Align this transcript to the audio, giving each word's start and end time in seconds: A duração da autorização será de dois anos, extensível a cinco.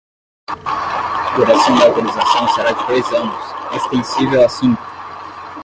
A 0.47 1.33
duração 1.35 1.77
da 1.77 1.85
autorização 1.85 2.47
será 2.47 2.71
de 2.71 2.87
dois 2.87 3.07
anos, 3.13 3.35
extensível 3.75 4.43
a 4.43 4.49
cinco. 4.49 4.81